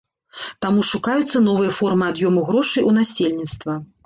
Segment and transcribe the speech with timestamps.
[0.65, 3.79] Таму шукаюцца новыя формы ад'ёму грошай у насельніцтва.